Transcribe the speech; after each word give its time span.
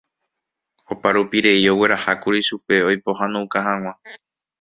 Oparupirei 0.93 1.61
oguerahákuri 1.73 2.41
chupe 2.47 2.75
oipohánouka 2.89 3.57
hag̃ua. 3.67 3.93